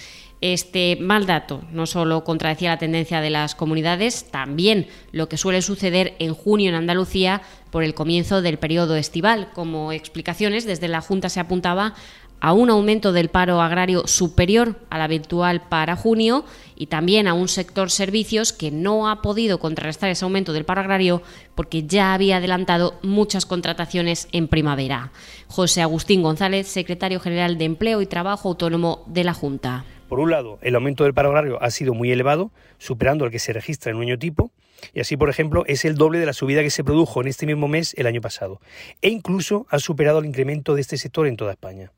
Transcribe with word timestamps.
Este 0.45 0.97
mal 0.99 1.25
dato 1.25 1.61
no 1.71 1.85
solo 1.85 2.25
contradecía 2.25 2.71
la 2.71 2.77
tendencia 2.77 3.21
de 3.21 3.29
las 3.29 3.55
comunidades, 3.55 4.25
también 4.29 4.87
lo 5.13 5.29
que 5.29 5.37
suele 5.37 5.61
suceder 5.61 6.15
en 6.19 6.33
junio 6.33 6.67
en 6.67 6.75
Andalucía 6.75 7.41
por 7.71 7.81
el 7.81 7.93
comienzo 7.93 8.41
del 8.41 8.57
periodo 8.59 8.97
estival. 8.97 9.51
Como 9.53 9.93
explicaciones, 9.93 10.65
desde 10.65 10.89
la 10.89 10.99
Junta 10.99 11.29
se 11.29 11.39
apuntaba 11.39 11.93
a 12.41 12.51
un 12.51 12.69
aumento 12.69 13.13
del 13.13 13.29
paro 13.29 13.61
agrario 13.61 14.05
superior 14.05 14.81
al 14.89 15.03
habitual 15.03 15.61
para 15.69 15.95
junio 15.95 16.43
y 16.75 16.87
también 16.87 17.29
a 17.29 17.33
un 17.33 17.47
sector 17.47 17.89
servicios 17.89 18.51
que 18.51 18.69
no 18.69 19.09
ha 19.09 19.21
podido 19.21 19.59
contrarrestar 19.59 20.09
ese 20.09 20.25
aumento 20.25 20.51
del 20.51 20.65
paro 20.65 20.81
agrario 20.81 21.21
porque 21.55 21.83
ya 21.83 22.13
había 22.13 22.35
adelantado 22.35 22.99
muchas 23.01 23.45
contrataciones 23.45 24.27
en 24.33 24.49
primavera. 24.49 25.13
José 25.47 25.81
Agustín 25.81 26.21
González, 26.21 26.67
secretario 26.67 27.21
general 27.21 27.57
de 27.57 27.63
Empleo 27.63 28.01
y 28.01 28.07
Trabajo 28.07 28.49
Autónomo 28.49 29.05
de 29.07 29.23
la 29.23 29.33
Junta. 29.33 29.85
Por 30.13 30.19
un 30.19 30.29
lado, 30.29 30.59
el 30.61 30.75
aumento 30.75 31.05
del 31.05 31.15
paro 31.15 31.29
agrario 31.29 31.57
ha 31.63 31.71
sido 31.71 31.95
muy 31.95 32.11
elevado, 32.11 32.51
superando 32.77 33.25
el 33.25 33.31
que 33.31 33.39
se 33.39 33.51
registra 33.51 33.89
en 33.89 33.97
un 33.97 34.03
año 34.03 34.19
tipo, 34.19 34.51
y 34.93 34.99
así, 34.99 35.17
por 35.17 35.27
ejemplo, 35.27 35.63
es 35.65 35.85
el 35.85 35.95
doble 35.95 36.19
de 36.19 36.27
la 36.27 36.33
subida 36.33 36.61
que 36.61 36.69
se 36.69 36.83
produjo 36.83 37.19
en 37.19 37.29
este 37.29 37.47
mismo 37.47 37.67
mes 37.67 37.95
el 37.97 38.05
año 38.05 38.21
pasado, 38.21 38.61
e 39.01 39.09
incluso 39.09 39.65
ha 39.71 39.79
superado 39.79 40.19
el 40.19 40.27
incremento 40.27 40.75
de 40.75 40.81
este 40.81 40.97
sector 40.97 41.25
en 41.25 41.35
toda 41.35 41.53
España. 41.53 41.91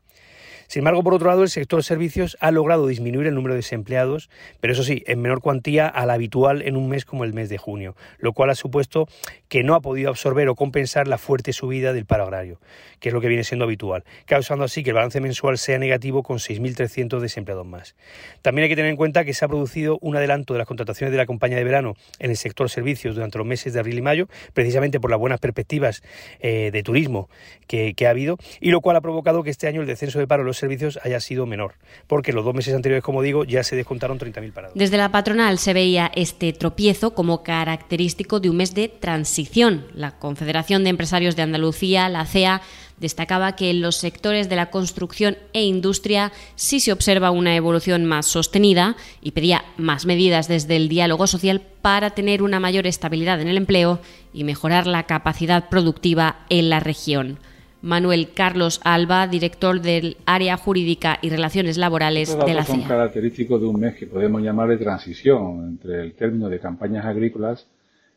Sin 0.68 0.82
embargo, 0.82 1.04
por 1.04 1.14
otro 1.14 1.28
lado, 1.28 1.44
el 1.44 1.50
sector 1.50 1.84
servicios 1.84 2.38
ha 2.40 2.52
logrado 2.52 2.88
disminuir 2.88 3.28
el 3.28 3.36
número 3.36 3.54
de 3.54 3.60
desempleados, 3.60 4.30
pero 4.60 4.74
eso 4.74 4.84
sí, 4.84 5.04
en 5.08 5.22
menor 5.22 5.42
cuantía 5.42 5.88
a 5.88 6.06
la 6.06 6.14
habitual 6.14 6.62
en 6.62 6.76
un 6.76 6.90
mes 6.90 7.06
como 7.06 7.24
el 7.24 7.34
mes 7.34 7.50
de 7.50 7.58
junio, 7.58 7.96
lo 8.18 8.34
cual 8.34 8.50
ha 8.50 8.56
supuesto 8.56 9.08
que 9.48 9.64
no 9.64 9.76
ha 9.76 9.82
podido 9.82 10.10
absorber 10.10 10.50
o 10.50 10.56
compensar 10.56 11.08
la 11.08 11.18
fuerte 11.18 11.54
subida 11.54 11.94
del 11.94 12.06
paro 12.06 12.24
agrario, 12.24 12.60
que 13.00 13.10
es 13.10 13.14
lo 13.14 13.22
que 13.22 13.28
viene 13.28 13.44
siendo 13.44 13.66
habitual, 13.66 14.04
causando 14.26 14.66
así 14.66 14.84
que 14.84 14.92
el 14.92 14.96
balance 14.96 15.20
mensual 15.22 15.58
sea 15.58 15.78
negativo 15.78 16.24
con 16.24 16.38
6.300 16.38 17.20
desempleados 17.20 17.66
más. 17.66 17.96
También 18.42 18.64
hay 18.64 18.70
que 18.70 18.76
tener 18.76 18.92
en 18.92 18.98
cuenta 18.98 19.26
que 19.26 19.34
se 19.34 19.46
ha 19.46 19.48
producido 19.48 19.98
un 20.02 20.16
adelanto 20.16 20.54
de 20.54 20.60
las 20.60 20.68
contrataciones 20.68 21.12
de 21.12 21.18
la 21.18 21.26
campaña 21.26 21.58
de 21.58 21.64
verano 21.64 21.96
en 22.20 22.32
el 22.32 22.38
sector 22.38 22.70
servicios 22.70 23.16
durante 23.16 23.38
los 23.38 23.48
meses 23.48 23.74
de 23.74 23.80
abril 23.80 23.98
y 23.98 24.02
mayo, 24.02 24.28
precisamente 24.54 25.00
por 25.00 25.12
las 25.12 25.20
buenas 25.20 25.40
perspectivas 25.40 26.04
eh, 26.40 26.70
de 26.72 26.84
turismo 26.84 27.30
que, 27.68 27.96
ha 28.06 28.10
habido, 28.10 28.38
y 28.60 28.72
lo 28.72 28.82
cual 28.82 28.96
ha 28.98 29.02
provocado 29.02 29.44
que 29.44 29.50
este 29.50 29.68
año 29.68 29.82
el 29.82 29.88
descenso 29.88 30.20
de 30.20 30.28
paro 30.28 30.44
en 30.44 30.48
los 30.48 30.55
servicios 30.58 31.00
haya 31.04 31.20
sido 31.20 31.46
menor, 31.46 31.76
porque 32.08 32.34
los 32.34 32.46
dos 32.46 32.54
meses 32.54 32.74
anteriores, 32.74 33.04
como 33.04 33.22
digo, 33.22 33.44
ya 33.44 33.64
se 33.64 33.76
descontaron 33.76 34.20
30.000 34.20 34.54
parados. 34.54 34.78
Desde 34.78 34.98
la 34.98 35.12
patronal 35.12 35.58
se 35.58 35.74
veía 35.74 36.12
este 36.16 36.54
tropiezo 36.54 37.14
como 37.14 37.44
característico 37.44 38.40
de 38.40 38.50
un 38.50 38.58
mes 38.58 38.74
de 38.74 38.88
transición. 38.88 39.88
La 39.94 40.18
Confederación 40.18 40.84
de 40.84 40.90
Empresarios 40.90 41.36
de 41.36 41.44
Andalucía, 41.44 42.10
la 42.10 42.26
CEA, 42.26 42.62
destacaba 42.98 43.56
que 43.56 43.70
en 43.70 43.82
los 43.82 43.98
sectores 43.98 44.50
de 44.50 44.56
la 44.56 44.70
construcción 44.70 45.38
e 45.54 45.64
industria 45.64 46.32
sí 46.56 46.80
se 46.80 46.92
observa 46.92 47.32
una 47.32 47.56
evolución 47.56 48.06
más 48.06 48.26
sostenida 48.26 48.96
y 49.22 49.32
pedía 49.32 49.66
más 49.78 50.06
medidas 50.06 50.48
desde 50.48 50.76
el 50.76 50.88
diálogo 50.88 51.28
social 51.28 51.62
para 51.82 52.12
tener 52.12 52.42
una 52.42 52.60
mayor 52.60 52.88
estabilidad 52.88 53.42
en 53.42 53.48
el 53.48 53.58
empleo 53.58 54.00
y 54.34 54.44
mejorar 54.44 54.88
la 54.88 55.04
capacidad 55.04 55.70
productiva 55.70 56.46
en 56.50 56.70
la 56.70 56.80
región. 56.80 57.38
Manuel 57.86 58.30
Carlos 58.34 58.82
Alba, 58.84 59.28
director 59.28 59.80
del 59.80 60.18
Área 60.26 60.58
Jurídica 60.58 61.20
y 61.22 61.30
Relaciones 61.30 61.78
Laborales 61.78 62.36
de 62.36 62.54
la 62.56 62.64
CEA. 62.64 62.76
Son 62.76 62.88
característicos 62.88 63.62
de 63.62 63.68
un 63.68 63.80
mes 63.80 63.96
que 63.96 64.08
podemos 64.08 64.42
llamar 64.42 64.70
de 64.70 64.78
transición 64.78 65.64
entre 65.64 66.02
el 66.02 66.14
término 66.16 66.50
de 66.50 66.60
campañas 66.60 67.06
agrícolas 67.06 67.68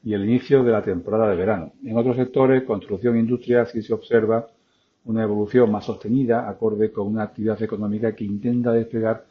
y 0.02 0.14
el 0.14 0.24
inicio 0.24 0.64
de 0.64 0.72
la 0.72 0.82
temporada 0.82 1.28
de 1.28 1.36
verano. 1.36 1.72
En 1.84 1.98
otros 1.98 2.16
sectores, 2.16 2.62
construcción 2.62 3.16
e 3.16 3.20
industria, 3.20 3.66
sí 3.66 3.82
se 3.82 3.92
observa 3.92 4.48
una 5.04 5.22
evolución 5.22 5.70
más 5.70 5.84
sostenida, 5.84 6.48
acorde 6.48 6.90
con 6.90 7.06
una 7.06 7.24
actividad 7.24 7.62
económica 7.62 8.14
que 8.14 8.24
intenta 8.24 8.72
desplegar, 8.72 9.26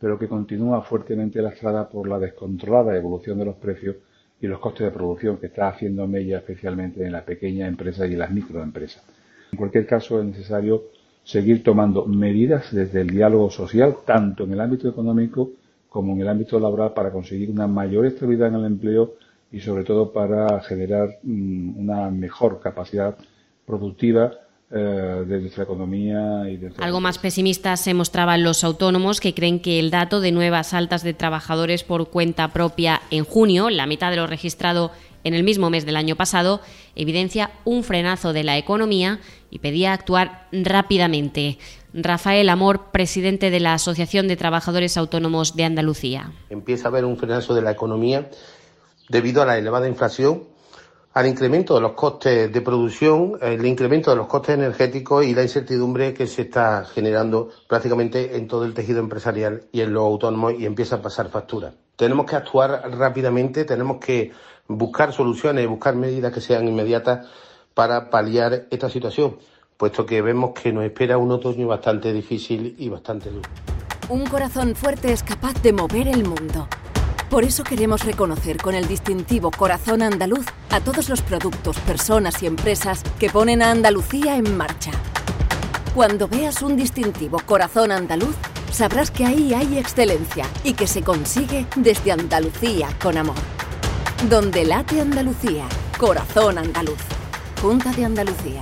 pero 0.00 0.18
que 0.18 0.26
continúa 0.26 0.80
fuertemente 0.80 1.42
lastrada 1.42 1.86
por 1.90 2.08
la 2.08 2.18
descontrolada 2.18 2.96
evolución 2.96 3.38
de 3.38 3.44
los 3.44 3.56
precios 3.56 3.96
y 4.40 4.46
los 4.46 4.58
costes 4.58 4.86
de 4.86 4.90
producción 4.90 5.36
que 5.36 5.46
está 5.46 5.68
haciendo 5.68 6.06
mella 6.06 6.38
especialmente 6.38 7.04
en 7.04 7.12
las 7.12 7.24
pequeñas 7.24 7.68
empresas 7.68 8.10
y 8.10 8.16
las 8.16 8.30
microempresas. 8.30 9.04
En 9.52 9.58
cualquier 9.58 9.86
caso, 9.86 10.18
es 10.18 10.24
necesario 10.24 10.84
seguir 11.24 11.62
tomando 11.62 12.06
medidas 12.06 12.72
desde 12.72 13.02
el 13.02 13.08
diálogo 13.08 13.50
social, 13.50 13.96
tanto 14.06 14.44
en 14.44 14.52
el 14.52 14.60
ámbito 14.60 14.88
económico 14.88 15.50
como 15.90 16.14
en 16.14 16.22
el 16.22 16.28
ámbito 16.28 16.58
laboral, 16.58 16.94
para 16.94 17.12
conseguir 17.12 17.50
una 17.50 17.66
mayor 17.66 18.06
estabilidad 18.06 18.48
en 18.48 18.54
el 18.54 18.64
empleo 18.64 19.14
y, 19.52 19.60
sobre 19.60 19.84
todo, 19.84 20.10
para 20.10 20.60
generar 20.62 21.18
mm, 21.22 21.78
una 21.78 22.10
mejor 22.10 22.60
capacidad 22.60 23.14
productiva 23.66 24.32
eh, 24.70 25.24
de 25.28 25.40
nuestra 25.40 25.64
economía. 25.64 26.48
Y 26.48 26.56
de 26.56 26.72
Algo 26.78 27.02
más 27.02 27.18
pesimista 27.18 27.76
se 27.76 27.92
mostraban 27.92 28.42
los 28.42 28.64
autónomos 28.64 29.20
que 29.20 29.34
creen 29.34 29.60
que 29.60 29.78
el 29.78 29.90
dato 29.90 30.22
de 30.22 30.32
nuevas 30.32 30.72
altas 30.72 31.02
de 31.02 31.12
trabajadores 31.12 31.84
por 31.84 32.08
cuenta 32.08 32.48
propia 32.54 33.02
en 33.10 33.24
junio, 33.24 33.68
la 33.68 33.86
mitad 33.86 34.10
de 34.10 34.16
lo 34.16 34.26
registrado 34.26 34.90
en 35.24 35.34
el 35.34 35.44
mismo 35.44 35.70
mes 35.70 35.86
del 35.86 35.96
año 35.96 36.16
pasado, 36.16 36.60
evidencia 36.94 37.50
un 37.64 37.84
frenazo 37.84 38.32
de 38.32 38.44
la 38.44 38.58
economía 38.58 39.20
y 39.50 39.58
pedía 39.58 39.92
actuar 39.92 40.48
rápidamente. 40.52 41.58
Rafael 41.94 42.48
Amor, 42.48 42.90
presidente 42.90 43.50
de 43.50 43.60
la 43.60 43.74
Asociación 43.74 44.26
de 44.26 44.36
Trabajadores 44.36 44.96
Autónomos 44.96 45.56
de 45.56 45.64
Andalucía. 45.64 46.32
Empieza 46.48 46.88
a 46.88 46.90
haber 46.90 47.04
un 47.04 47.16
frenazo 47.16 47.54
de 47.54 47.62
la 47.62 47.70
economía 47.70 48.30
debido 49.08 49.42
a 49.42 49.46
la 49.46 49.58
elevada 49.58 49.88
inflación, 49.88 50.44
al 51.14 51.26
incremento 51.26 51.74
de 51.74 51.82
los 51.82 51.92
costes 51.92 52.50
de 52.50 52.60
producción, 52.62 53.38
el 53.42 53.66
incremento 53.66 54.10
de 54.10 54.16
los 54.16 54.26
costes 54.26 54.54
energéticos 54.54 55.26
y 55.26 55.34
la 55.34 55.42
incertidumbre 55.42 56.14
que 56.14 56.26
se 56.26 56.42
está 56.42 56.86
generando 56.86 57.50
prácticamente 57.68 58.36
en 58.36 58.48
todo 58.48 58.64
el 58.64 58.72
tejido 58.72 59.00
empresarial 59.00 59.64
y 59.72 59.82
en 59.82 59.92
los 59.92 60.02
autónomos 60.04 60.54
y 60.58 60.64
empieza 60.64 60.96
a 60.96 61.02
pasar 61.02 61.28
factura. 61.28 61.74
Tenemos 61.96 62.24
que 62.24 62.36
actuar 62.36 62.90
rápidamente, 62.96 63.66
tenemos 63.66 63.98
que 63.98 64.32
buscar 64.68 65.12
soluciones, 65.12 65.68
buscar 65.68 65.94
medidas 65.94 66.32
que 66.32 66.40
sean 66.40 66.66
inmediatas 66.66 67.26
para 67.74 68.10
paliar 68.10 68.66
esta 68.70 68.88
situación, 68.88 69.36
puesto 69.76 70.06
que 70.06 70.22
vemos 70.22 70.52
que 70.52 70.72
nos 70.72 70.84
espera 70.84 71.18
un 71.18 71.30
otoño 71.30 71.66
bastante 71.68 72.12
difícil 72.12 72.74
y 72.78 72.88
bastante 72.88 73.30
duro. 73.30 73.48
Un 74.08 74.26
corazón 74.26 74.74
fuerte 74.74 75.12
es 75.12 75.22
capaz 75.22 75.54
de 75.62 75.72
mover 75.72 76.08
el 76.08 76.24
mundo. 76.24 76.68
Por 77.30 77.44
eso 77.44 77.64
queremos 77.64 78.04
reconocer 78.04 78.58
con 78.58 78.74
el 78.74 78.86
distintivo 78.86 79.50
Corazón 79.50 80.02
Andaluz 80.02 80.44
a 80.70 80.80
todos 80.80 81.08
los 81.08 81.22
productos, 81.22 81.78
personas 81.78 82.42
y 82.42 82.46
empresas 82.46 83.02
que 83.18 83.30
ponen 83.30 83.62
a 83.62 83.70
Andalucía 83.70 84.36
en 84.36 84.54
marcha. 84.54 84.90
Cuando 85.94 86.28
veas 86.28 86.60
un 86.60 86.76
distintivo 86.76 87.38
Corazón 87.46 87.90
Andaluz, 87.90 88.36
sabrás 88.70 89.10
que 89.10 89.24
ahí 89.24 89.54
hay 89.54 89.78
excelencia 89.78 90.44
y 90.62 90.74
que 90.74 90.86
se 90.86 91.02
consigue 91.02 91.66
desde 91.76 92.12
Andalucía 92.12 92.88
con 93.00 93.16
amor. 93.16 93.61
Donde 94.30 94.64
late 94.64 95.00
Andalucía, 95.00 95.66
Corazón 95.98 96.56
Andaluz. 96.56 97.00
Junta 97.60 97.92
de 97.92 98.04
Andalucía. 98.04 98.60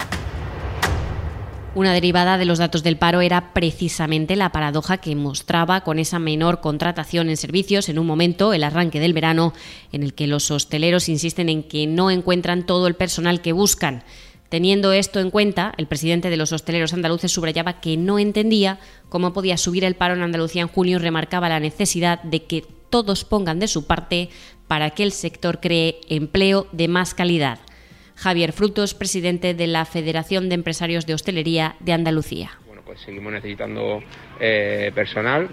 Una 1.75 1.93
derivada 1.93 2.39
de 2.39 2.47
los 2.47 2.59
datos 2.59 2.83
del 2.83 2.97
paro 2.97 3.21
era 3.21 3.53
precisamente 3.53 4.37
la 4.37 4.53
paradoja 4.53 4.97
que 4.97 5.15
mostraba 5.15 5.83
con 5.83 5.99
esa 5.99 6.19
menor 6.19 6.61
contratación 6.61 7.29
en 7.29 7.37
servicios 7.37 7.91
en 7.91 7.99
un 7.99 8.07
momento, 8.07 8.55
el 8.55 8.65
arranque 8.65 9.01
del 9.01 9.13
verano, 9.13 9.53
en 9.93 10.03
el 10.03 10.15
que 10.15 10.27
los 10.27 10.51
hosteleros 10.51 11.11
insisten 11.11 11.51
en 11.51 11.63
que 11.63 11.87
no 11.87 12.11
encuentran 12.11 12.65
todo 12.65 12.87
el 12.87 12.95
personal 12.95 13.43
que 13.43 13.53
buscan. 13.53 14.03
Teniendo 14.49 14.95
esto 14.95 15.21
en 15.21 15.31
cuenta, 15.31 15.75
el 15.77 15.87
presidente 15.87 16.31
de 16.31 16.39
los 16.39 16.53
hosteleros 16.53 16.95
andaluces 16.95 17.33
subrayaba 17.33 17.81
que 17.81 17.99
no 17.99 18.19
entendía 18.19 18.81
cómo 19.11 19.35
podía 19.35 19.59
subir 19.59 19.85
el 19.85 19.95
paro 19.95 20.15
en 20.15 20.23
Andalucía 20.23 20.63
en 20.63 20.69
junio 20.69 20.97
y 20.97 21.03
remarcaba 21.03 21.51
la 21.51 21.61
necesidad 21.61 22.23
de 22.23 22.45
que 22.45 22.65
todos 22.91 23.25
pongan 23.25 23.61
de 23.61 23.69
su 23.69 23.87
parte 23.87 24.29
para 24.71 24.91
que 24.91 25.03
el 25.03 25.11
sector 25.11 25.59
cree 25.59 25.97
empleo 26.09 26.69
de 26.71 26.87
más 26.87 27.13
calidad. 27.13 27.59
Javier 28.15 28.53
Frutos, 28.53 28.95
presidente 28.95 29.53
de 29.53 29.67
la 29.67 29.85
Federación 29.85 30.49
de 30.49 30.55
Empresarios 30.55 31.07
de 31.07 31.15
Hostelería 31.15 31.75
de 31.81 31.93
Andalucía. 31.93 32.53
Bueno, 32.69 32.83
pues 32.87 33.01
seguimos 33.01 33.33
necesitando 33.33 34.01
eh, 34.39 34.93
personal, 34.95 35.51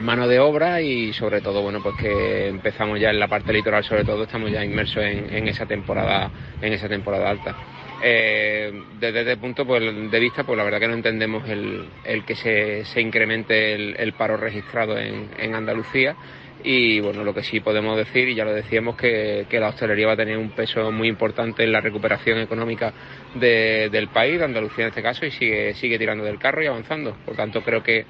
mano 0.00 0.28
de 0.28 0.38
obra 0.38 0.82
y 0.82 1.14
sobre 1.14 1.40
todo, 1.40 1.62
bueno, 1.62 1.82
pues 1.82 1.94
que 1.96 2.48
empezamos 2.48 3.00
ya 3.00 3.08
en 3.08 3.20
la 3.20 3.26
parte 3.26 3.54
litoral, 3.54 3.84
sobre 3.84 4.04
todo 4.04 4.24
estamos 4.24 4.52
ya 4.52 4.62
inmersos 4.62 5.02
en, 5.02 5.48
esa 5.48 5.64
temporada, 5.64 6.30
en 6.60 6.74
esa 6.74 6.90
temporada 6.90 7.30
alta. 7.30 7.56
Eh, 8.04 8.70
desde 9.00 9.20
este 9.20 9.38
punto 9.38 9.64
pues, 9.64 9.82
de 9.82 10.20
vista, 10.20 10.44
pues 10.44 10.58
la 10.58 10.64
verdad 10.64 10.78
que 10.78 10.88
no 10.88 10.94
entendemos 10.94 11.48
el, 11.48 11.88
que 12.26 12.84
se, 12.84 13.00
incremente 13.00 13.72
el, 13.74 14.12
paro 14.12 14.36
registrado 14.36 14.98
en 14.98 15.54
Andalucía 15.54 16.16
y 16.64 17.00
bueno, 17.00 17.24
lo 17.24 17.34
que 17.34 17.42
sí 17.42 17.60
podemos 17.60 17.96
decir, 17.96 18.28
y 18.28 18.34
ya 18.34 18.44
lo 18.44 18.52
decíamos, 18.52 18.96
que, 18.96 19.46
que 19.48 19.60
la 19.60 19.68
hostelería 19.68 20.06
va 20.06 20.12
a 20.12 20.16
tener 20.16 20.38
un 20.38 20.50
peso 20.50 20.90
muy 20.92 21.08
importante 21.08 21.64
en 21.64 21.72
la 21.72 21.80
recuperación 21.80 22.38
económica 22.38 22.92
del 23.34 24.08
país, 24.08 24.38
de 24.38 24.44
Andalucía 24.44 24.84
en 24.84 24.88
este 24.90 25.02
caso, 25.02 25.26
y 25.26 25.30
sigue, 25.30 25.74
sigue 25.74 25.98
tirando 25.98 26.24
del 26.24 26.38
carro 26.38 26.62
y 26.62 26.66
avanzando. 26.66 27.16
Por 27.24 27.36
tanto, 27.36 27.62
creo 27.62 27.82
que 27.82 28.06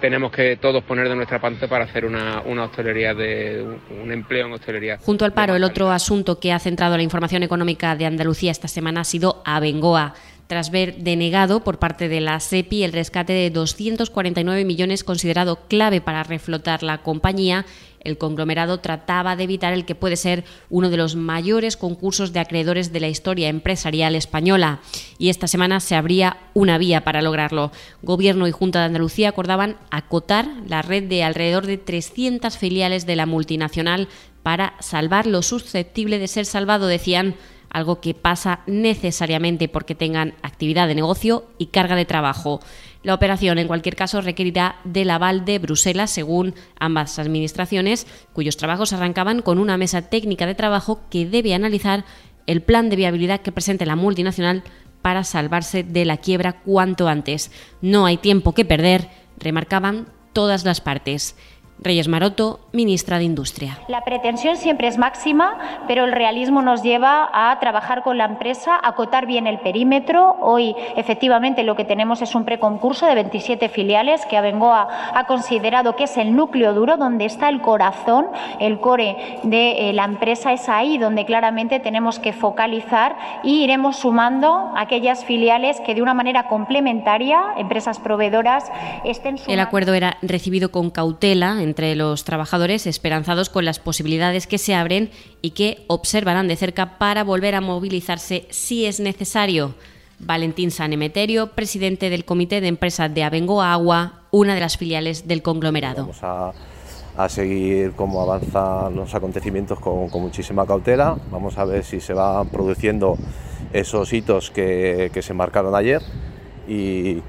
tenemos 0.00 0.30
que 0.30 0.56
todos 0.56 0.84
poner 0.84 1.08
de 1.08 1.16
nuestra 1.16 1.40
parte 1.40 1.66
para 1.66 1.84
hacer 1.84 2.04
una, 2.04 2.40
una 2.42 2.64
hostelería 2.64 3.14
de 3.14 3.66
un 4.02 4.12
empleo 4.12 4.46
en 4.46 4.52
hostelería. 4.52 4.98
Junto 4.98 5.24
al 5.24 5.32
paro, 5.32 5.56
el 5.56 5.64
otro 5.64 5.90
asunto 5.90 6.38
que 6.38 6.52
ha 6.52 6.58
centrado 6.58 6.96
la 6.96 7.02
información 7.02 7.42
económica 7.42 7.96
de 7.96 8.06
Andalucía 8.06 8.52
esta 8.52 8.68
semana 8.68 9.00
ha 9.00 9.04
sido 9.04 9.42
Abengoa 9.44 10.14
tras 10.48 10.70
ver 10.70 10.96
denegado 10.96 11.62
por 11.62 11.78
parte 11.78 12.08
de 12.08 12.20
la 12.20 12.40
SEPI 12.40 12.82
el 12.82 12.92
rescate 12.92 13.34
de 13.34 13.50
249 13.50 14.64
millones 14.64 15.04
considerado 15.04 15.60
clave 15.68 16.00
para 16.00 16.24
reflotar 16.24 16.82
la 16.82 16.98
compañía, 16.98 17.66
el 18.00 18.18
conglomerado 18.18 18.80
trataba 18.80 19.36
de 19.36 19.44
evitar 19.44 19.72
el 19.72 19.84
que 19.84 19.94
puede 19.94 20.16
ser 20.16 20.44
uno 20.70 20.90
de 20.90 20.96
los 20.96 21.16
mayores 21.16 21.76
concursos 21.76 22.32
de 22.32 22.40
acreedores 22.40 22.92
de 22.92 23.00
la 23.00 23.08
historia 23.08 23.48
empresarial 23.48 24.14
española. 24.14 24.80
Y 25.18 25.28
esta 25.28 25.46
semana 25.46 25.80
se 25.80 25.94
abría 25.94 26.36
una 26.54 26.78
vía 26.78 27.04
para 27.04 27.22
lograrlo. 27.22 27.72
Gobierno 28.02 28.46
y 28.46 28.52
Junta 28.52 28.80
de 28.80 28.86
Andalucía 28.86 29.30
acordaban 29.30 29.76
acotar 29.90 30.48
la 30.66 30.82
red 30.82 31.04
de 31.04 31.22
alrededor 31.24 31.66
de 31.66 31.78
300 31.78 32.56
filiales 32.56 33.06
de 33.06 33.16
la 33.16 33.26
multinacional 33.26 34.08
para 34.42 34.74
salvar 34.80 35.26
lo 35.26 35.42
susceptible 35.42 36.18
de 36.18 36.28
ser 36.28 36.46
salvado, 36.46 36.86
decían 36.86 37.34
algo 37.70 38.00
que 38.00 38.14
pasa 38.14 38.60
necesariamente 38.66 39.68
porque 39.68 39.94
tengan 39.94 40.34
actividad 40.42 40.88
de 40.88 40.94
negocio 40.94 41.46
y 41.58 41.66
carga 41.66 41.96
de 41.96 42.04
trabajo. 42.04 42.60
La 43.02 43.14
operación, 43.14 43.58
en 43.58 43.68
cualquier 43.68 43.96
caso, 43.96 44.20
requerirá 44.20 44.76
del 44.84 45.10
aval 45.10 45.44
de 45.44 45.58
Bruselas, 45.58 46.10
según 46.10 46.54
ambas 46.78 47.18
administraciones, 47.18 48.06
cuyos 48.32 48.56
trabajos 48.56 48.92
arrancaban 48.92 49.42
con 49.42 49.58
una 49.58 49.76
mesa 49.76 50.02
técnica 50.02 50.46
de 50.46 50.54
trabajo 50.54 51.00
que 51.10 51.26
debe 51.26 51.54
analizar 51.54 52.04
el 52.46 52.62
plan 52.62 52.88
de 52.88 52.96
viabilidad 52.96 53.40
que 53.40 53.52
presente 53.52 53.86
la 53.86 53.96
multinacional 53.96 54.64
para 55.02 55.22
salvarse 55.22 55.84
de 55.84 56.04
la 56.04 56.16
quiebra 56.16 56.60
cuanto 56.60 57.08
antes. 57.08 57.52
No 57.80 58.06
hay 58.06 58.16
tiempo 58.16 58.52
que 58.54 58.64
perder, 58.64 59.08
remarcaban 59.38 60.08
todas 60.32 60.64
las 60.64 60.80
partes. 60.80 61.36
Reyes 61.80 62.08
Maroto, 62.08 62.60
ministra 62.72 63.18
de 63.18 63.24
Industria. 63.24 63.78
La 63.88 64.04
pretensión 64.04 64.56
siempre 64.56 64.88
es 64.88 64.98
máxima, 64.98 65.56
pero 65.86 66.04
el 66.04 66.12
realismo 66.12 66.60
nos 66.60 66.82
lleva 66.82 67.28
a 67.32 67.58
trabajar 67.60 68.02
con 68.02 68.18
la 68.18 68.24
empresa, 68.24 68.74
a 68.74 68.88
acotar 68.88 69.26
bien 69.26 69.46
el 69.46 69.60
perímetro. 69.60 70.36
Hoy, 70.40 70.74
efectivamente, 70.96 71.62
lo 71.62 71.76
que 71.76 71.84
tenemos 71.84 72.20
es 72.20 72.34
un 72.34 72.44
preconcurso 72.44 73.06
de 73.06 73.14
27 73.14 73.68
filiales 73.68 74.26
que 74.26 74.36
Abengoa 74.36 74.88
ha 75.14 75.26
considerado 75.26 75.94
que 75.94 76.04
es 76.04 76.16
el 76.16 76.34
núcleo 76.34 76.74
duro, 76.74 76.96
donde 76.96 77.24
está 77.24 77.48
el 77.48 77.60
corazón, 77.60 78.26
el 78.58 78.80
core 78.80 79.38
de 79.44 79.90
eh, 79.90 79.92
la 79.92 80.04
empresa. 80.04 80.52
Es 80.52 80.68
ahí 80.68 80.98
donde 80.98 81.24
claramente 81.24 81.80
tenemos 81.80 82.18
que 82.18 82.32
focalizar 82.32 83.16
y 83.42 83.62
iremos 83.62 83.96
sumando 83.98 84.72
aquellas 84.76 85.24
filiales 85.24 85.80
que 85.80 85.94
de 85.94 86.02
una 86.02 86.14
manera 86.14 86.48
complementaria, 86.48 87.40
empresas 87.56 87.98
proveedoras, 87.98 88.64
estén 89.04 89.38
sumando. 89.38 89.52
El 89.52 89.60
acuerdo 89.60 89.94
era 89.94 90.16
recibido 90.22 90.70
con 90.70 90.90
cautela 90.90 91.62
entre 91.68 91.94
los 91.94 92.24
trabajadores 92.24 92.86
esperanzados 92.86 93.50
con 93.50 93.64
las 93.64 93.78
posibilidades 93.78 94.46
que 94.46 94.58
se 94.58 94.74
abren 94.74 95.10
y 95.42 95.50
que 95.50 95.84
observarán 95.86 96.48
de 96.48 96.56
cerca 96.56 96.98
para 96.98 97.22
volver 97.22 97.54
a 97.54 97.60
movilizarse 97.60 98.46
si 98.50 98.86
es 98.86 98.98
necesario. 98.98 99.74
Valentín 100.18 100.70
Sanemeterio, 100.70 101.48
presidente 101.48 102.10
del 102.10 102.24
Comité 102.24 102.60
de 102.60 102.68
Empresas 102.68 103.12
de 103.14 103.22
Abengoa 103.22 103.72
Agua, 103.72 104.22
una 104.30 104.54
de 104.54 104.60
las 104.60 104.76
filiales 104.76 105.28
del 105.28 105.42
conglomerado. 105.42 106.02
Vamos 106.02 106.20
a, 106.22 107.28
seguir 107.28 107.92
cómo 107.92 108.22
avanzan 108.22 108.94
los 108.94 109.14
acontecimientos 109.14 109.78
con, 109.80 110.10
muchísima 110.20 110.66
cautela. 110.66 111.16
Vamos 111.30 111.58
a 111.58 111.64
ver 111.64 111.84
si 111.84 112.00
se 112.00 112.14
van 112.14 112.48
produciendo 112.48 113.16
esos 113.72 114.12
hitos 114.12 114.50
que, 114.50 115.10
se 115.20 115.34
marcaron 115.34 115.74
ayer. 115.74 116.02
Y, 116.68 117.22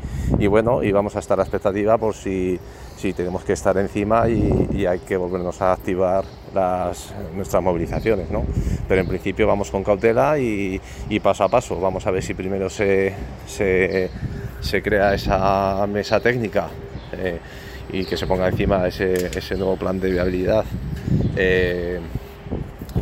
bueno, 0.48 0.84
y 0.84 0.92
vamos 0.92 1.16
a 1.16 1.20
estar 1.20 1.40
a 1.40 1.44
expectativa 1.44 1.98
por 1.98 2.14
si 2.14 2.60
sí 2.98 3.14
tenemos 3.14 3.46
que 3.46 3.54
estar 3.54 3.78
encima 3.78 4.28
y, 4.28 4.86
hay 4.86 5.00
que 5.00 5.16
volvernos 5.16 5.62
a 5.62 5.72
activar 5.72 6.26
nuestras 7.36 7.64
movilizaciones. 7.64 8.30
¿no? 8.30 8.44
Pero 8.88 9.02
en 9.02 9.08
principio 9.08 9.48
vamos 9.48 9.72
con 9.72 9.84
cautela 9.84 10.38
y, 10.38 10.82
paso 11.24 11.44
a 11.46 11.50
paso. 11.50 11.80
Vamos 11.80 12.06
a 12.06 12.12
ver 12.12 12.22
si 12.22 12.34
primero 12.34 12.70
se, 12.70 13.14
se, 13.48 14.82
crea 14.84 15.14
esa 15.14 15.88
mesa 15.88 16.20
técnica 16.20 16.68
eh, 17.14 17.40
y 17.92 18.06
que 18.06 18.18
se 18.18 18.28
ponga 18.28 18.50
encima 18.50 18.88
ese, 18.88 19.28
ese 19.38 19.56
nuevo 19.56 19.78
plan 19.78 20.00
de 20.00 20.12
viabilidad 20.12 20.66
eh, 21.36 22.00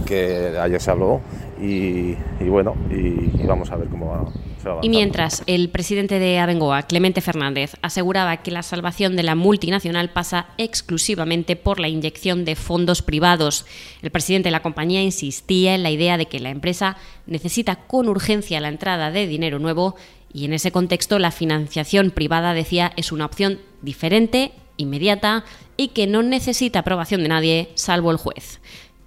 que 0.06 0.58
ayer 0.60 0.79
se 0.79 0.91
habló 0.91 1.22
y, 1.60 2.16
bueno, 2.48 2.76
y, 2.90 3.46
vamos 3.46 3.72
a 3.72 3.76
ver 3.76 3.88
cómo 3.90 4.08
va. 4.08 4.80
Y 4.82 4.90
mientras 4.90 5.44
el 5.48 5.70
presidente 5.70 6.20
de 6.20 6.40
Abengoa, 6.40 6.84
Clemente 6.84 7.22
Fernández, 7.22 7.76
aseguraba 7.82 8.38
que 8.38 8.52
la 8.52 8.64
salvación 8.64 9.16
de 9.16 9.24
la 9.24 9.36
multinacional 9.36 10.10
pasa 10.10 10.48
exclusivamente 10.58 11.56
por 11.56 11.80
la 11.80 11.88
inyección 11.88 12.44
de 12.44 12.56
fondos 12.56 13.02
privados, 13.02 13.66
el 14.02 14.12
presidente 14.12 14.48
de 14.48 14.52
la 14.52 14.62
compañía 14.62 15.02
insistía 15.02 15.76
en 15.76 15.84
la 15.84 15.92
idea 15.92 16.18
de 16.18 16.26
que 16.26 16.40
la 16.40 16.50
empresa 16.50 16.98
necesita 17.26 17.76
con 17.76 18.10
urgencia 18.10 18.60
la 18.60 18.70
entrada 18.70 19.12
de 19.12 19.28
dinero 19.28 19.60
nuevo 19.60 19.96
y 20.34 20.46
en 20.46 20.54
ese 20.54 20.72
contexto 20.72 21.20
la 21.20 21.32
financiación 21.32 22.12
privada, 22.12 22.54
decía, 22.54 22.92
es 22.98 23.12
una 23.12 23.26
opción 23.26 23.60
diferente, 23.82 24.52
inmediata 24.78 25.46
y 25.78 25.90
que 25.90 26.08
no 26.08 26.24
necesita 26.24 26.80
aprobación 26.80 27.24
de 27.24 27.30
nadie, 27.30 27.70
salvo 27.76 28.12
el 28.12 28.18
juez. 28.18 28.60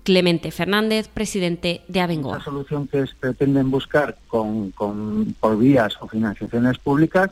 Clemente 0.03 0.51
Fernández, 0.51 1.09
presidente 1.09 1.83
de 1.89 2.01
Abengoa. 2.01 2.39
La 2.39 2.45
solución 2.45 2.89
que 2.89 3.05
pretenden 3.19 3.71
buscar 3.71 4.17
con, 4.29 4.73
por 4.73 5.59
vías 5.59 5.95
o 6.01 6.09
financiaciones 6.09 6.79
públicas 6.79 7.31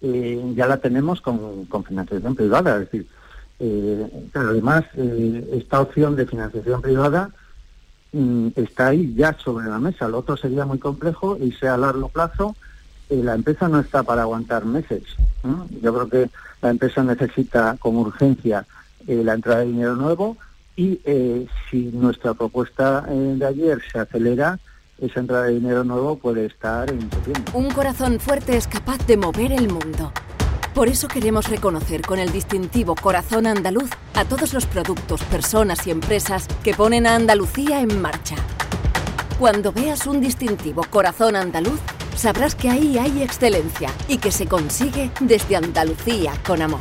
eh, 0.00 0.52
ya 0.54 0.66
la 0.66 0.78
tenemos 0.78 1.20
con, 1.20 1.66
financiación 1.86 2.34
privada. 2.34 2.74
Es 2.74 2.80
decir, 2.80 3.06
eh, 3.58 4.28
además, 4.34 4.84
eh, 4.94 5.48
esta 5.52 5.80
opción 5.80 6.16
de 6.16 6.26
financiación 6.26 6.80
privada 6.80 7.30
mm, 8.12 8.48
está 8.56 8.88
ahí 8.88 9.14
ya 9.14 9.36
sobre 9.38 9.66
la 9.66 9.78
mesa. 9.78 10.08
Lo 10.08 10.18
otro 10.18 10.36
sería 10.36 10.64
muy 10.64 10.78
complejo 10.78 11.36
y 11.40 11.52
sea 11.52 11.74
a 11.74 11.78
largo 11.78 12.08
plazo. 12.08 12.56
la 13.08 13.34
empresa 13.34 13.68
no 13.68 13.78
está 13.78 14.02
para 14.02 14.22
aguantar 14.22 14.64
meses. 14.64 15.02
Yo 15.82 15.94
creo 15.94 16.08
que 16.08 16.30
la 16.60 16.70
empresa 16.70 17.04
necesita 17.04 17.76
con 17.78 17.96
urgencia 17.96 18.66
la 19.06 19.34
entrada 19.34 19.60
de 19.60 19.66
dinero 19.66 19.94
nuevo 19.94 20.36
y 20.76 21.00
eh, 21.04 21.46
si 21.70 21.84
nuestra 21.86 22.34
propuesta 22.34 23.04
eh, 23.08 23.34
de 23.36 23.46
ayer 23.46 23.80
se 23.90 23.98
acelera, 23.98 24.58
esa 25.00 25.20
entrada 25.20 25.44
de 25.44 25.54
dinero 25.54 25.84
nuevo 25.84 26.16
puede 26.16 26.46
estar 26.46 26.90
en 26.90 27.00
septiembre. 27.00 27.52
Un 27.54 27.70
corazón 27.70 28.20
fuerte 28.20 28.56
es 28.56 28.66
capaz 28.66 29.04
de 29.06 29.16
mover 29.16 29.52
el 29.52 29.68
mundo. 29.68 30.12
Por 30.74 30.88
eso 30.88 31.08
queremos 31.08 31.48
reconocer 31.48 32.02
con 32.02 32.18
el 32.18 32.30
distintivo 32.30 32.94
Corazón 32.94 33.46
Andaluz 33.46 33.88
a 34.14 34.26
todos 34.26 34.52
los 34.52 34.66
productos, 34.66 35.22
personas 35.24 35.86
y 35.86 35.90
empresas 35.90 36.46
que 36.62 36.74
ponen 36.74 37.06
a 37.06 37.14
Andalucía 37.14 37.80
en 37.80 38.00
marcha. 38.02 38.36
Cuando 39.38 39.72
veas 39.72 40.06
un 40.06 40.20
distintivo 40.20 40.82
Corazón 40.90 41.34
Andaluz, 41.34 41.80
sabrás 42.14 42.54
que 42.54 42.68
ahí 42.68 42.98
hay 42.98 43.22
excelencia 43.22 43.90
y 44.08 44.18
que 44.18 44.30
se 44.30 44.46
consigue 44.46 45.10
desde 45.20 45.56
Andalucía 45.56 46.32
con 46.46 46.60
amor. 46.60 46.80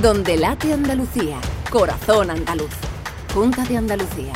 Donde 0.00 0.38
late 0.38 0.72
Andalucía, 0.72 1.38
Corazón 1.70 2.30
Andaluz. 2.30 2.93
Junta 3.34 3.64
de 3.64 3.76
Andalucía. 3.76 4.32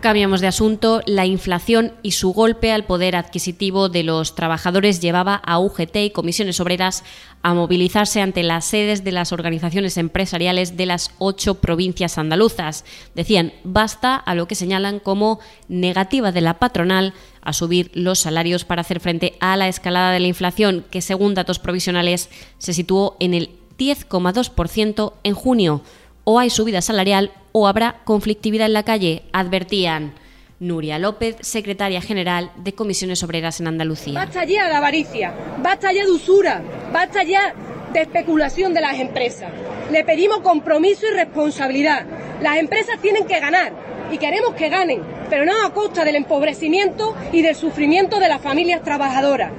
Cambiamos 0.00 0.40
de 0.40 0.46
asunto. 0.46 1.02
La 1.04 1.26
inflación 1.26 1.92
y 2.02 2.12
su 2.12 2.32
golpe 2.32 2.72
al 2.72 2.86
poder 2.86 3.14
adquisitivo 3.14 3.90
de 3.90 4.04
los 4.04 4.34
trabajadores 4.34 5.02
llevaba 5.02 5.34
a 5.34 5.58
UGT 5.58 5.96
y 5.96 6.10
comisiones 6.12 6.60
obreras 6.60 7.04
a 7.42 7.52
movilizarse 7.52 8.22
ante 8.22 8.42
las 8.42 8.64
sedes 8.64 9.04
de 9.04 9.12
las 9.12 9.32
organizaciones 9.32 9.98
empresariales 9.98 10.78
de 10.78 10.86
las 10.86 11.10
ocho 11.18 11.56
provincias 11.56 12.16
andaluzas. 12.16 12.86
Decían 13.14 13.52
basta 13.64 14.16
a 14.16 14.34
lo 14.34 14.48
que 14.48 14.54
señalan 14.54 14.98
como 14.98 15.40
negativa 15.68 16.32
de 16.32 16.40
la 16.40 16.58
patronal 16.58 17.12
a 17.42 17.52
subir 17.52 17.90
los 17.92 18.20
salarios 18.20 18.64
para 18.64 18.80
hacer 18.80 18.98
frente 18.98 19.34
a 19.40 19.58
la 19.58 19.68
escalada 19.68 20.12
de 20.12 20.20
la 20.20 20.28
inflación, 20.28 20.86
que 20.90 21.02
según 21.02 21.34
datos 21.34 21.58
provisionales 21.58 22.30
se 22.56 22.72
situó 22.72 23.18
en 23.20 23.34
el 23.34 23.50
10,2% 23.78 25.12
en 25.22 25.34
junio. 25.34 25.82
O 26.24 26.38
hay 26.38 26.50
subida 26.50 26.82
salarial 26.82 27.32
o 27.52 27.66
habrá 27.66 27.96
conflictividad 28.04 28.66
en 28.66 28.72
la 28.72 28.84
calle, 28.84 29.22
advertían. 29.32 30.14
Nuria 30.60 30.98
López, 30.98 31.36
secretaria 31.40 32.02
general 32.02 32.52
de 32.56 32.74
Comisiones 32.74 33.22
Obreras 33.22 33.60
en 33.60 33.66
Andalucía. 33.66 34.20
Basta 34.20 34.44
ya 34.44 34.68
de 34.68 34.74
avaricia, 34.74 35.32
basta 35.62 35.90
ya 35.90 36.04
de 36.04 36.10
usura, 36.10 36.62
basta 36.92 37.22
ya 37.22 37.54
de 37.94 38.02
especulación 38.02 38.74
de 38.74 38.82
las 38.82 39.00
empresas. 39.00 39.50
Le 39.90 40.04
pedimos 40.04 40.40
compromiso 40.40 41.06
y 41.06 41.14
responsabilidad. 41.14 42.04
Las 42.42 42.58
empresas 42.58 43.00
tienen 43.00 43.26
que 43.26 43.40
ganar 43.40 43.72
y 44.12 44.18
queremos 44.18 44.54
que 44.54 44.68
ganen, 44.68 45.02
pero 45.30 45.46
no 45.46 45.64
a 45.64 45.72
costa 45.72 46.04
del 46.04 46.16
empobrecimiento 46.16 47.16
y 47.32 47.40
del 47.40 47.54
sufrimiento 47.54 48.20
de 48.20 48.28
las 48.28 48.42
familias 48.42 48.82
trabajadoras. 48.82 49.52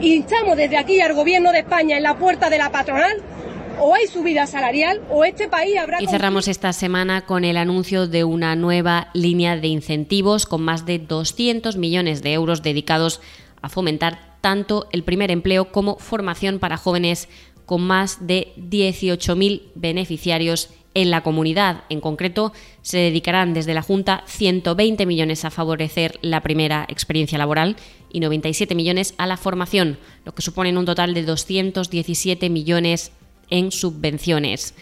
Instamos 0.00 0.56
desde 0.56 0.78
aquí 0.78 1.00
al 1.02 1.12
Gobierno 1.12 1.52
de 1.52 1.60
España 1.60 1.98
en 1.98 2.02
la 2.02 2.16
puerta 2.16 2.48
de 2.48 2.58
la 2.58 2.70
patronal 2.72 3.22
o 3.80 3.94
hay 3.94 4.06
subida 4.06 4.46
salarial 4.46 5.02
o 5.10 5.24
este 5.24 5.48
país 5.48 5.76
habrá... 5.78 6.02
Y 6.02 6.06
cerramos 6.06 6.48
esta 6.48 6.72
semana 6.72 7.26
con 7.26 7.44
el 7.44 7.56
anuncio 7.56 8.06
de 8.06 8.24
una 8.24 8.56
nueva 8.56 9.08
línea 9.14 9.56
de 9.56 9.68
incentivos 9.68 10.46
con 10.46 10.62
más 10.62 10.86
de 10.86 10.98
200 10.98 11.76
millones 11.76 12.22
de 12.22 12.32
euros 12.32 12.62
dedicados 12.62 13.20
a 13.62 13.68
fomentar 13.68 14.38
tanto 14.40 14.86
el 14.92 15.02
primer 15.02 15.30
empleo 15.30 15.72
como 15.72 15.98
formación 15.98 16.58
para 16.58 16.76
jóvenes 16.76 17.28
con 17.64 17.82
más 17.82 18.26
de 18.26 18.52
18.000 18.56 19.62
beneficiarios 19.74 20.70
en 20.94 21.10
la 21.10 21.22
comunidad. 21.22 21.84
En 21.90 22.00
concreto, 22.00 22.52
se 22.80 22.98
dedicarán 22.98 23.52
desde 23.52 23.74
la 23.74 23.82
Junta 23.82 24.22
120 24.26 25.04
millones 25.04 25.44
a 25.44 25.50
favorecer 25.50 26.18
la 26.22 26.40
primera 26.40 26.86
experiencia 26.88 27.36
laboral 27.36 27.76
y 28.10 28.20
97 28.20 28.74
millones 28.74 29.14
a 29.18 29.26
la 29.26 29.36
formación, 29.36 29.98
lo 30.24 30.32
que 30.32 30.42
supone 30.42 30.76
un 30.76 30.86
total 30.86 31.12
de 31.12 31.24
217 31.24 32.48
millones 32.48 33.12
en 33.50 33.70
subvenciones. 33.70 34.74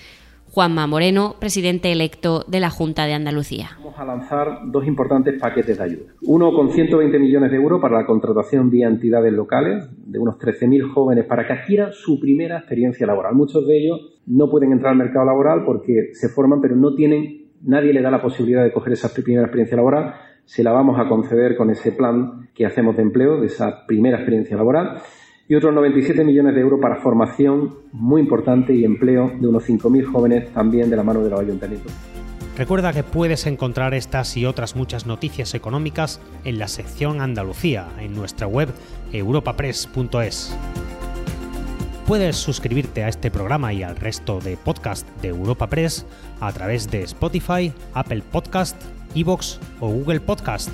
Juanma 0.55 0.87
Moreno, 0.87 1.35
presidente 1.41 1.91
electo 1.91 2.45
de 2.47 2.61
la 2.61 2.71
Junta 2.71 3.07
de 3.07 3.13
Andalucía. 3.13 3.71
Vamos 3.79 3.99
a 3.99 4.05
lanzar 4.05 4.61
dos 4.67 4.87
importantes 4.87 5.37
paquetes 5.41 5.79
de 5.79 5.83
ayuda. 5.83 6.13
Uno 6.23 6.53
con 6.53 6.71
120 6.71 7.19
millones 7.19 7.51
de 7.51 7.57
euros 7.57 7.81
para 7.83 7.99
la 7.99 8.07
contratación 8.07 8.71
vía 8.71 8.87
entidades 8.87 9.33
locales 9.33 9.85
de 10.07 10.21
unos 10.21 10.37
13.000 10.39 10.93
jóvenes 10.93 11.25
para 11.27 11.45
que 11.45 11.55
adquieran 11.55 11.93
su 11.93 12.21
primera 12.21 12.59
experiencia 12.59 13.05
laboral. 13.05 13.35
Muchos 13.35 13.67
de 13.67 13.79
ellos 13.79 14.01
no 14.27 14.49
pueden 14.49 14.71
entrar 14.71 14.93
al 14.93 14.99
mercado 14.99 15.27
laboral 15.27 15.65
porque 15.67 16.11
se 16.13 16.29
forman 16.29 16.61
pero 16.61 16.77
no 16.77 16.95
tienen, 16.95 17.49
nadie 17.63 17.93
le 17.93 18.01
da 18.01 18.13
la 18.13 18.23
posibilidad 18.23 18.63
de 18.63 18.73
coger 18.73 18.93
esa 18.93 19.13
primera 19.13 19.47
experiencia 19.47 19.77
laboral. 19.77 20.15
Se 20.45 20.63
la 20.63 20.71
vamos 20.71 21.01
a 21.01 21.09
conceder 21.09 21.57
con 21.57 21.71
ese 21.71 21.91
plan 21.91 22.51
que 22.55 22.65
hacemos 22.65 22.95
de 22.95 23.03
empleo, 23.03 23.41
de 23.41 23.47
esa 23.49 23.87
primera 23.89 24.19
experiencia 24.19 24.57
laboral 24.57 25.01
y 25.49 25.55
otros 25.55 25.75
97 25.75 26.25
millones 26.25 26.55
de 26.55 26.61
euros 26.61 26.81
para 26.81 26.97
formación 26.97 27.75
muy 27.93 28.21
importante 28.21 28.75
y 28.75 28.85
empleo 28.85 29.33
de 29.39 29.47
unos 29.47 29.69
5.000 29.69 30.05
jóvenes 30.05 30.53
también 30.53 30.91
de 30.91 30.97
la 30.97 31.03
mano 31.03 31.23
de 31.23 31.31
los 31.31 31.41
ayuntamientos. 31.41 31.93
Recuerda 32.57 32.93
que 32.93 33.03
puedes 33.03 33.47
encontrar 33.47 33.95
estas 33.95 34.37
y 34.37 34.47
otras 34.47 34.77
muchas 34.77 35.07
noticias 35.07 35.55
económicas 35.55 36.21
en 36.45 36.59
la 36.59 36.69
sección 36.69 37.21
Andalucía 37.21 37.89
en 37.99 38.15
nuestra 38.15 38.47
web 38.47 38.69
europapress.es. 39.13 40.57
Puedes 42.07 42.37
suscribirte 42.37 43.03
a 43.03 43.09
este 43.09 43.31
programa 43.31 43.73
y 43.73 43.83
al 43.83 43.97
resto 43.97 44.39
de 44.39 44.57
podcast 44.57 45.09
de 45.21 45.29
Europa 45.29 45.69
Press 45.69 46.07
a 46.39 46.53
través 46.53 46.91
de 46.91 47.03
Spotify, 47.03 47.73
Apple 47.93 48.23
Podcast, 48.31 48.81
Evox 49.15 49.59
o 49.81 49.89
Google 49.89 50.21
Podcast. 50.21 50.71